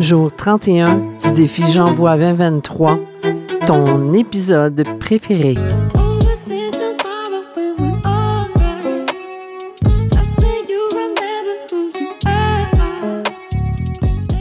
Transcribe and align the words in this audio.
Jour 0.00 0.34
31 0.34 1.18
du 1.22 1.32
défi 1.32 1.62
J'envoie 1.70 2.16
2023, 2.16 2.98
ton 3.66 4.14
épisode 4.14 4.82
préféré. 4.98 5.56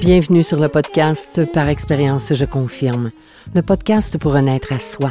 Bienvenue 0.00 0.44
sur 0.44 0.60
le 0.60 0.68
podcast 0.68 1.52
Par 1.52 1.68
expérience, 1.68 2.32
je 2.32 2.44
confirme. 2.44 3.08
Le 3.52 3.62
podcast 3.62 4.18
pour 4.18 4.34
renaître 4.34 4.72
à 4.72 4.78
soi 4.78 5.10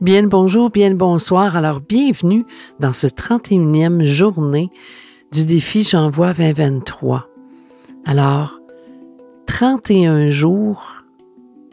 Bien 0.00 0.22
bonjour, 0.22 0.70
bien 0.70 0.94
bonsoir. 0.94 1.58
Alors, 1.58 1.82
bienvenue 1.82 2.46
dans 2.78 2.94
ce 2.94 3.06
31e 3.06 4.02
journée 4.02 4.70
du 5.30 5.44
défi 5.44 5.84
J'envoie 5.84 6.32
2023. 6.32 7.28
Alors, 8.06 8.60
31 9.44 10.28
jours 10.28 11.04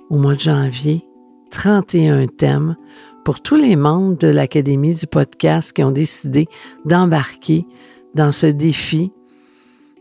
au 0.10 0.18
mois 0.18 0.36
de 0.36 0.42
janvier, 0.42 1.06
31 1.52 2.28
thèmes 2.28 2.76
pour 3.24 3.42
tous 3.42 3.56
les 3.56 3.78
membres 3.78 4.18
de 4.18 4.28
l'Académie 4.28 4.96
du 4.96 5.08
podcast 5.08 5.72
qui 5.72 5.84
ont 5.84 5.92
décidé 5.92 6.48
d'embarquer 6.84 7.66
dans 8.14 8.34
ce 8.34 8.48
défi 8.48 9.14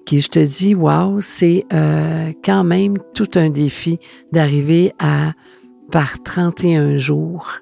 qui, 0.05 0.21
je 0.21 0.29
te 0.29 0.41
dis, 0.41 0.75
wow, 0.75 1.21
c'est 1.21 1.65
euh, 1.73 2.33
quand 2.45 2.65
même 2.65 2.99
tout 3.15 3.31
un 3.37 3.51
défi 3.51 4.01
d'arriver 4.33 4.93
à, 4.99 5.33
par 5.93 6.21
31 6.25 6.97
jours, 6.97 7.61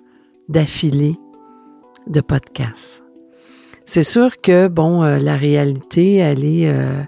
d'affilée 0.48 1.16
de 2.06 2.20
podcasts. 2.20 3.04
C'est 3.84 4.02
sûr 4.02 4.36
que, 4.38 4.68
bon, 4.68 5.02
euh, 5.02 5.18
la 5.18 5.36
réalité, 5.36 6.16
elle 6.16 6.44
est, 6.44 6.68
euh, 6.68 7.02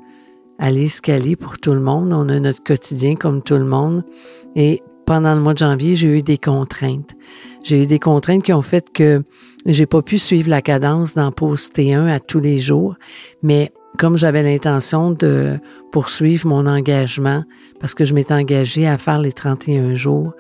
pour 1.39 1.59
tout 1.59 1.73
le 1.73 1.81
monde. 1.81 2.13
On 2.13 2.29
a 2.29 2.39
notre 2.39 2.63
quotidien 2.63 3.15
comme 3.15 3.43
tout 3.43 3.55
le 3.55 3.65
monde. 3.65 4.05
Et 4.55 4.83
pendant 5.07 5.35
le 5.35 5.41
mois 5.41 5.55
de 5.55 5.59
janvier, 5.59 5.97
j'ai 5.97 6.09
eu 6.09 6.23
des 6.23 6.39
contraintes. 6.39 7.15
J'ai 7.65 7.83
eu 7.83 7.87
des 7.87 7.99
contraintes 7.99 8.43
qui 8.43 8.53
ont 8.53 8.63
fait 8.63 8.93
que 8.93 9.23
j'ai 9.65 9.87
pas 9.87 10.03
pu 10.03 10.19
suivre 10.19 10.51
la 10.51 10.63
cadence 10.63 11.15
d'en 11.15 11.33
poster 11.33 11.95
un 11.95 12.07
à 12.07 12.21
tous 12.21 12.41
les 12.41 12.59
jours. 12.59 12.97
Mais 13.43 13.73
comme 13.99 14.17
j'avais 14.17 14.43
l'intention 14.43 15.13
de 15.13 15.59
poursuivre 15.93 16.47
mon 16.47 16.67
engagement, 16.67 17.45
parce 17.81 17.95
que 17.95 18.05
je 18.05 18.15
m'étais 18.15 18.35
engagée 18.35 18.87
à 18.87 18.99
faire 18.99 19.19
les 19.19 19.33
31 19.33 19.95
jours, 19.95 20.35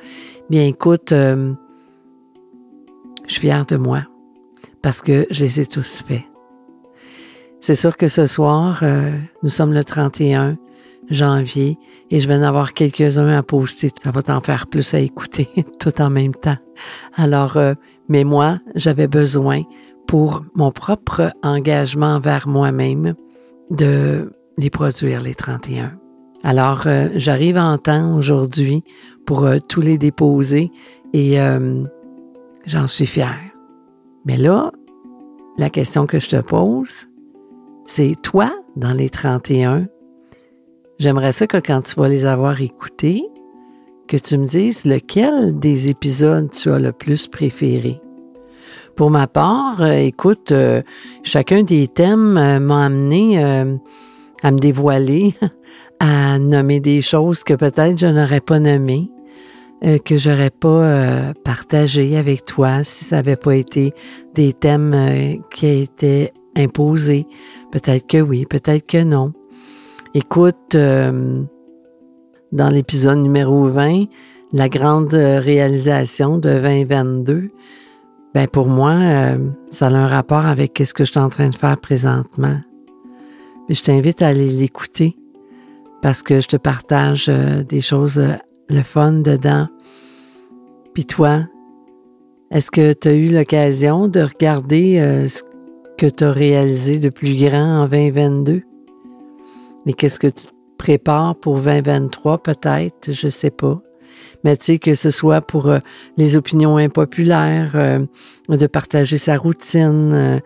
bien 0.51 0.65
écoute, 0.65 1.13
euh, 1.13 1.55
je 3.27 3.33
suis 3.33 3.41
fière 3.43 3.67
de 3.67 3.77
moi 3.77 4.05
parce 4.83 5.01
que 5.01 5.27
je 5.31 5.45
les 5.45 5.61
ai 5.61 5.67
tous 5.67 6.03
faits. 6.07 6.23
C'est 7.61 7.75
sûr 7.75 7.97
que 7.97 8.09
ce 8.09 8.27
soir, 8.27 8.81
euh, 8.83 9.11
nous 9.43 9.49
sommes 9.49 9.73
le 9.73 9.83
31 9.83 10.57
janvier 11.11 11.79
et 12.11 12.21
je 12.21 12.29
vais 12.29 12.37
en 12.37 12.43
avoir 12.43 12.73
quelques-uns 12.75 13.37
à 13.37 13.43
poster. 13.43 13.91
Ça 14.03 14.11
va 14.11 14.23
t'en 14.23 14.41
faire 14.41 14.67
plus 14.67 14.95
à 14.95 15.01
écouter 15.01 15.49
tout 15.81 16.01
en 16.01 16.11
même 16.11 16.35
temps. 16.35 16.59
Alors, 17.15 17.57
euh, 17.57 17.75
mais 18.09 18.25
moi, 18.25 18.61
j'avais 18.75 19.09
besoin 19.09 19.63
pour 20.07 20.45
mon 20.55 20.71
propre 20.71 21.33
engagement 21.43 22.15
envers 22.15 22.47
moi-même 22.47 23.15
de 23.71 24.31
les 24.59 24.71
produire 24.71 25.21
les 25.21 25.35
31. 25.35 25.99
Alors, 26.45 26.87
euh, 26.87 27.09
j'arrive 27.17 27.57
en 27.57 27.79
temps 27.79 28.17
aujourd'hui 28.17 28.85
pour 29.25 29.49
tous 29.69 29.81
les 29.81 29.99
déposer 29.99 30.71
et 31.13 31.41
J'en 32.67 32.89
suis 32.89 33.07
fière. 33.07 33.39
Mais 34.25 34.37
là, 34.37 34.73
la 35.57 35.71
question 35.71 36.07
que 36.07 36.19
je 36.19 36.29
te 36.29 36.41
pose, 36.41 37.07
c'est 37.85 38.15
toi, 38.21 38.53
dans 38.75 38.93
les 38.93 39.09
31, 39.09 39.87
j'aimerais 40.99 41.31
ça 41.31 41.47
que 41.47 41.59
quand 41.59 41.83
tu 41.83 41.95
vas 41.95 42.09
les 42.09 42.27
avoir 42.27 42.61
écoutés, 42.61 43.25
que 44.09 44.17
tu 44.17 44.37
me 44.37 44.47
dises 44.47 44.85
lequel 44.85 45.57
des 45.59 45.89
épisodes 45.89 46.51
tu 46.51 46.71
as 46.71 46.81
le 46.81 46.91
plus 46.91 47.29
préféré. 47.29 48.01
Pour 48.97 49.11
ma 49.11 49.29
part, 49.29 49.83
euh, 49.83 49.93
écoute, 49.93 50.51
euh, 50.51 50.83
chacun 51.23 51.63
des 51.63 51.87
thèmes 51.87 52.37
euh, 52.37 52.59
m'a 52.59 52.87
amené 52.87 53.39
à 54.43 54.51
me 54.51 54.59
dévoiler, 54.59 55.35
à 56.01 56.39
nommer 56.41 56.81
des 56.81 57.01
choses 57.01 57.45
que 57.45 57.55
peut-être 57.55 57.99
je 57.99 58.07
n'aurais 58.07 58.41
pas 58.41 58.59
nommées. 58.59 59.11
Euh, 59.85 59.99
que 59.99 60.17
j'aurais 60.17 60.49
pas 60.49 60.69
euh, 60.69 61.33
partagé 61.45 62.17
avec 62.17 62.47
toi 62.47 62.83
si 62.83 63.05
ça 63.05 63.17
n'avait 63.17 63.37
pas 63.37 63.55
été 63.55 63.93
des 64.35 64.55
thèmes 64.55 64.95
euh, 64.95 65.35
qui 65.51 65.67
étaient 65.67 66.33
imposés. 66.57 67.27
Peut-être 67.73 68.07
que 68.07 68.17
oui, 68.17 68.47
peut-être 68.47 68.87
que 68.87 69.03
non. 69.03 69.35
Écoute, 70.15 70.75
dans 70.75 71.49
l'épisode 72.71 73.19
numéro 73.19 73.67
20, 73.67 74.05
la 74.55 74.71
grande 74.71 75.13
réalisation 75.13 76.39
de 76.39 76.59
2022, 76.59 77.51
ben 78.33 78.49
pour 78.49 78.69
moi, 78.69 78.95
ça 79.69 79.89
a 79.89 79.91
un 79.91 80.07
rapport 80.07 80.47
avec 80.47 80.81
ce 80.83 80.95
que 80.95 81.05
je 81.05 81.11
suis 81.11 81.21
en 81.21 81.29
train 81.29 81.51
de 81.51 81.55
faire 81.55 81.77
présentement. 81.77 82.59
Mais 83.69 83.75
je 83.75 83.83
t'invite 83.83 84.23
à 84.23 84.29
aller 84.29 84.49
l'écouter 84.49 85.19
parce 86.01 86.23
que 86.23 86.41
je 86.41 86.49
te 86.49 86.57
partage 86.57 87.27
des 87.29 87.83
choses 87.83 88.23
le 88.69 88.83
fun 88.83 89.13
dedans. 89.13 89.69
Puis 90.95 91.05
toi, 91.05 91.41
est-ce 92.51 92.71
que 92.71 92.93
tu 92.93 93.09
as 93.09 93.15
eu 93.15 93.27
l'occasion 93.27 94.09
de 94.09 94.21
regarder 94.21 94.99
euh, 95.01 95.29
ce 95.29 95.43
que 95.99 96.07
tu 96.07 96.25
as 96.25 96.33
réalisé 96.33 96.99
de 96.99 97.09
plus 97.09 97.35
grand 97.35 97.83
en 97.83 97.89
2022? 97.89 98.63
Et 99.87 99.93
qu'est-ce 99.93 100.19
que 100.19 100.29
tu 100.29 100.47
prépares 100.79 101.37
pour 101.37 101.57
2023 101.61 102.39
peut-être? 102.39 103.13
Je 103.13 103.29
sais 103.29 103.51
pas 103.51 103.77
mais 104.45 104.57
tu 104.57 104.65
sais, 104.67 104.79
que 104.79 104.95
ce 104.95 105.11
soit 105.11 105.41
pour 105.41 105.69
euh, 105.69 105.79
les 106.19 106.37
opinions 106.37 106.77
impopulaires, 106.77 107.73
euh, 107.75 107.99
de 108.49 108.67
partager 108.69 109.19
sa 109.19 109.37
routine. 109.37 110.41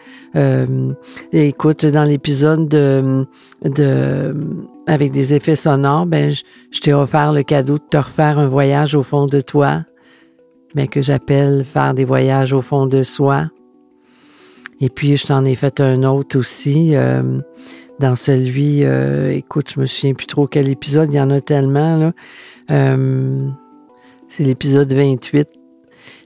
Écoute, 1.33 1.85
dans 1.85 2.05
l'épisode 2.05 2.67
de, 2.67 3.27
de 3.63 4.33
avec 4.91 5.13
des 5.13 5.35
effets 5.35 5.55
sonores, 5.55 6.07
ben 6.07 6.33
je, 6.33 6.81
t'ai 6.81 6.93
offert 6.93 7.33
le 7.33 7.45
cadeau 7.45 7.79
de 7.79 7.85
te 7.89 7.97
refaire 7.97 8.41
un 8.41 8.49
voyage 8.49 8.97
au 8.97 9.05
fond 9.05 9.27
de 9.27 9.41
toi, 9.41 9.85
mais 10.75 10.89
que 10.89 11.01
j'appelle 11.01 11.65
faire 11.65 11.95
des 11.95 12.05
voyages 12.05 12.53
au 12.53 12.61
fond 12.61 12.87
de 12.87 13.05
soi. 13.05 13.51
Et 14.81 14.89
puis, 14.89 15.17
je 15.17 15.29
t'en 15.29 15.45
ai 15.45 15.55
fait 15.55 15.79
un 15.81 16.03
autre 16.03 16.37
aussi. 16.37 16.95
dans 18.01 18.17
celui, 18.17 18.83
écoute, 19.37 19.71
je 19.75 19.81
me 19.81 19.87
souviens 19.87 20.15
plus 20.15 20.27
trop 20.27 20.49
quel 20.49 20.69
épisode, 20.69 21.13
il 21.13 21.17
y 21.17 21.21
en 21.21 21.31
a 21.31 21.41
tellement, 21.41 21.97
là. 21.97 22.97
C'est 24.27 24.45
l'épisode 24.45 24.93
28. 24.93 25.60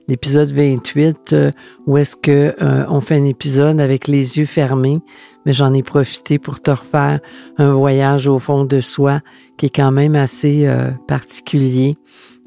L'épisode 0.06 0.52
28, 0.52 1.32
euh, 1.32 1.50
où 1.86 1.96
est-ce 1.96 2.14
que 2.14 2.54
euh, 2.60 2.84
on 2.88 3.00
fait 3.00 3.16
un 3.16 3.24
épisode 3.24 3.80
avec 3.80 4.06
les 4.06 4.38
yeux 4.38 4.44
fermés, 4.44 5.00
mais 5.46 5.54
j'en 5.54 5.72
ai 5.72 5.82
profité 5.82 6.38
pour 6.38 6.60
te 6.60 6.70
refaire 6.70 7.20
un 7.56 7.72
voyage 7.72 8.26
au 8.26 8.38
fond 8.38 8.64
de 8.64 8.80
soi 8.80 9.20
qui 9.56 9.66
est 9.66 9.74
quand 9.74 9.92
même 9.92 10.14
assez 10.14 10.66
euh, 10.66 10.90
particulier. 11.08 11.94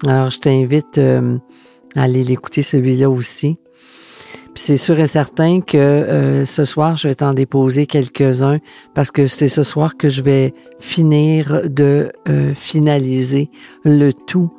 Alors, 0.06 0.30
je 0.30 0.38
t'invite 0.38 1.00
à 1.00 2.02
aller 2.02 2.24
l'écouter 2.24 2.62
celui-là 2.62 3.10
aussi. 3.10 3.58
Puis 4.54 4.64
c'est 4.64 4.78
sûr 4.78 5.00
et 5.00 5.08
certain 5.08 5.62
que 5.62 6.44
ce 6.46 6.66
soir, 6.66 6.96
je 6.96 7.08
vais 7.08 7.16
t'en 7.16 7.34
déposer 7.34 7.88
quelques-uns 7.88 8.60
parce 8.94 9.10
que 9.10 9.26
c'est 9.26 9.50
ce 9.50 9.64
soir 9.64 9.98
que 9.98 10.10
je 10.10 10.22
vais 10.22 10.54
finir 10.80 11.64
de 11.68 12.12
finaliser 12.54 13.50
le 13.84 14.14
tout 14.14 14.52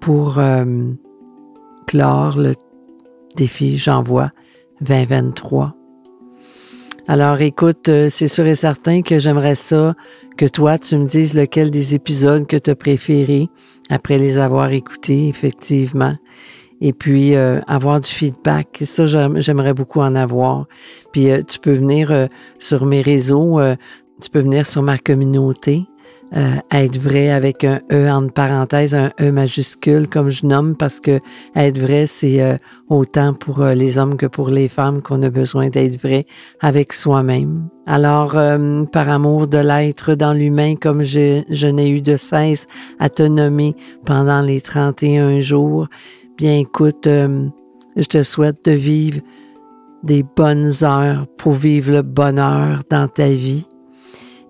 pour 0.00 0.38
euh, 0.38 0.64
clore 1.86 2.36
le 2.36 2.54
défi 3.36 3.78
J'envoie 3.78 4.30
2023. 4.80 5.74
Alors 7.08 7.40
écoute, 7.40 7.88
euh, 7.88 8.08
c'est 8.10 8.26
sûr 8.26 8.46
et 8.46 8.56
certain 8.56 9.02
que 9.02 9.18
j'aimerais 9.20 9.54
ça 9.54 9.94
que 10.36 10.46
toi, 10.46 10.76
tu 10.78 10.96
me 10.96 11.06
dises 11.06 11.34
lequel 11.34 11.70
des 11.70 11.94
épisodes 11.94 12.46
que 12.46 12.56
tu 12.56 12.70
as 12.70 12.74
préféré 12.74 13.48
après 13.90 14.18
les 14.18 14.38
avoir 14.38 14.72
écoutés, 14.72 15.28
effectivement. 15.28 16.16
et 16.80 16.92
puis 16.92 17.36
euh, 17.36 17.60
avoir 17.68 18.00
du 18.00 18.10
feedback. 18.10 18.82
Ça, 18.84 19.06
j'aimerais 19.06 19.72
beaucoup 19.72 20.00
en 20.00 20.14
avoir. 20.14 20.66
Puis 21.12 21.30
euh, 21.30 21.42
tu 21.42 21.58
peux 21.60 21.72
venir 21.72 22.26
sur 22.58 22.84
mes 22.84 23.00
réseaux, 23.00 23.60
tu 24.20 24.28
peux 24.30 24.40
venir 24.40 24.66
sur 24.66 24.82
ma 24.82 24.98
communauté. 24.98 25.84
Être 26.32 26.98
vrai 26.98 27.30
avec 27.30 27.64
un 27.64 27.80
E 27.92 28.08
en 28.10 28.28
parenthèse, 28.28 28.94
un 28.94 29.10
E 29.20 29.30
majuscule 29.30 30.08
comme 30.08 30.28
je 30.28 30.46
nomme 30.46 30.76
parce 30.76 31.00
que 31.00 31.20
être 31.54 31.78
vrai, 31.78 32.06
c'est 32.06 32.58
autant 32.88 33.32
pour 33.32 33.64
les 33.64 33.98
hommes 33.98 34.16
que 34.16 34.26
pour 34.26 34.50
les 34.50 34.68
femmes 34.68 35.02
qu'on 35.02 35.22
a 35.22 35.30
besoin 35.30 35.68
d'être 35.68 36.00
vrai 36.00 36.24
avec 36.60 36.92
soi-même. 36.92 37.68
Alors, 37.86 38.32
par 38.92 39.08
amour 39.08 39.46
de 39.46 39.58
l'être 39.58 40.14
dans 40.14 40.32
l'humain, 40.32 40.74
comme 40.74 41.02
je, 41.02 41.42
je 41.48 41.68
n'ai 41.68 41.88
eu 41.88 42.02
de 42.02 42.16
cesse 42.16 42.66
à 42.98 43.08
te 43.08 43.22
nommer 43.22 43.74
pendant 44.04 44.42
les 44.42 44.60
31 44.60 45.40
jours, 45.40 45.86
Bien 46.36 46.58
écoute, 46.58 47.06
euh, 47.06 47.48
je 47.96 48.04
te 48.04 48.22
souhaite 48.22 48.66
de 48.66 48.72
vivre 48.72 49.22
des 50.02 50.22
bonnes 50.22 50.70
heures 50.82 51.26
pour 51.38 51.52
vivre 51.52 51.92
le 51.92 52.02
bonheur 52.02 52.82
dans 52.90 53.08
ta 53.08 53.28
vie. 53.28 53.66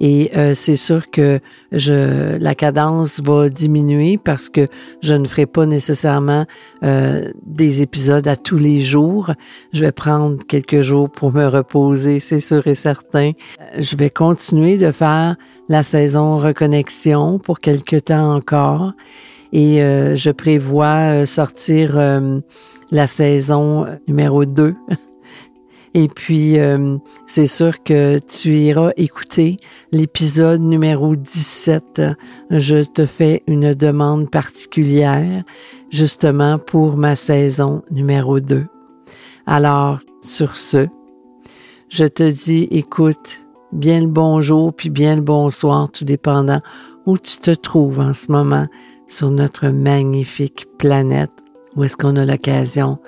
Et 0.00 0.31
euh, 0.37 0.52
c'est 0.54 0.76
sûr 0.76 1.10
que 1.10 1.40
je, 1.72 2.37
la 2.38 2.54
cadence 2.54 3.20
va 3.20 3.48
diminuer 3.48 4.19
parce 4.19 4.48
que 4.48 4.69
je 5.02 5.14
ne 5.14 5.26
ferai 5.26 5.46
pas 5.46 5.66
nécessairement 5.66 6.44
euh, 6.82 7.31
des 7.44 7.82
épisodes 7.82 8.26
à 8.28 8.37
tous 8.37 8.58
les 8.58 8.82
jours. 8.82 9.32
Je 9.72 9.81
vais 9.81 9.93
prendre 9.93 10.44
quelques 10.46 10.82
jours 10.82 11.10
pour 11.10 11.34
me 11.34 11.46
reposer, 11.46 12.19
c'est 12.19 12.40
sûr 12.40 12.66
et 12.66 12.75
certain. 12.75 13.32
Je 13.78 13.96
vais 13.96 14.10
continuer 14.10 14.76
de 14.76 14.90
faire 14.90 15.37
la 15.69 15.82
saison 15.82 16.38
reconnexion 16.38 17.38
pour 17.38 17.60
quelques 17.60 18.04
temps 18.04 18.34
encore 18.34 18.92
et 19.52 19.82
euh, 19.82 20.14
je 20.14 20.31
prévois 20.31 21.22
euh, 21.22 21.26
sortir 21.26 21.99
euh, 21.99 22.40
la 22.92 23.06
saison 23.06 23.87
numéro 24.06 24.44
2. 24.44 24.75
Et 25.98 26.08
puis, 26.08 26.58
c'est 27.25 27.46
sûr 27.46 27.82
que 27.82 28.19
tu 28.19 28.50
iras 28.58 28.90
écouter 28.98 29.56
l'épisode 29.93 30.60
numéro 30.60 31.16
17. 31.16 32.02
Je 32.50 32.84
te 32.84 33.06
fais 33.06 33.43
une 33.46 33.72
demande 33.72 34.31
particulière, 34.31 35.43
justement 35.88 36.58
pour 36.58 36.98
ma 36.98 37.16
saison 37.16 37.82
numéro 37.90 38.40
2. 38.40 38.66
Alors, 39.46 40.00
sur 40.20 40.56
ce, 40.56 40.87
je 41.88 42.04
te 42.04 42.31
dis, 42.31 42.69
écoute, 42.70 43.40
bien 43.72 44.00
le 44.00 44.08
bonjour, 44.08 44.75
puis 44.75 44.90
bien 44.90 45.16
le 45.16 45.22
bonsoir, 45.22 45.90
tout 45.90 46.04
dépendant 46.04 46.60
où 47.06 47.16
tu 47.16 47.38
te 47.38 47.52
trouves 47.52 48.00
en 48.00 48.12
ce 48.12 48.31
moment 48.31 48.66
sur 49.08 49.31
notre 49.31 49.69
magnifique 49.69 50.66
planète 50.76 51.32
où 51.75 51.84
est-ce 51.84 51.96
qu'on 51.96 52.16
a 52.16 52.26
l'occasion 52.26 52.99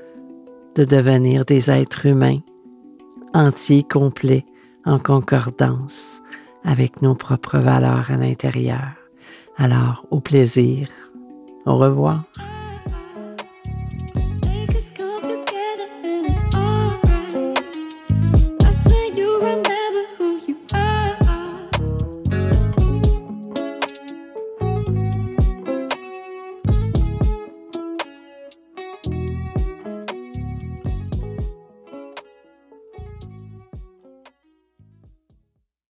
de 0.75 0.85
devenir 0.85 1.45
des 1.45 1.71
êtres 1.71 2.07
humains 2.07 2.39
entiers, 3.35 3.83
complets, 3.83 4.45
en 4.85 4.99
concordance 4.99 6.21
avec 6.65 7.03
nos 7.03 7.15
propres 7.15 7.59
valeurs 7.59 8.11
à 8.11 8.17
l'intérieur. 8.17 8.95
Alors, 9.57 10.07
au 10.11 10.21
plaisir. 10.21 10.89
Au 11.67 11.77
revoir. 11.77 12.25